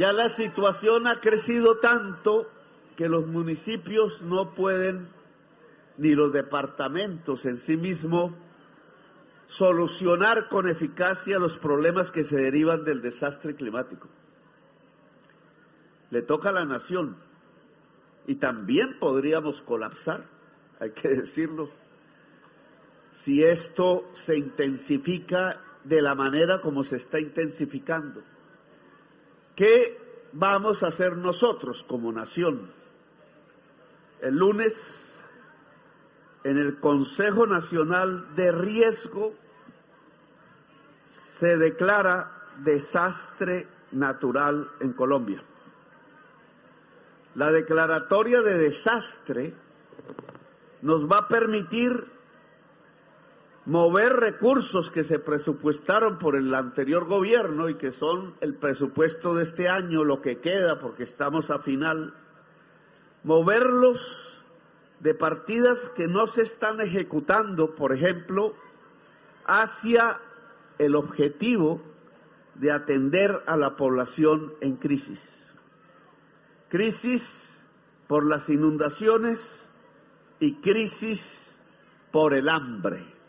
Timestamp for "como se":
26.62-26.96